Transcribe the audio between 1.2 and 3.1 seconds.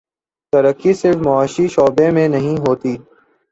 معاشی شعبے میں نہیں ہوتی۔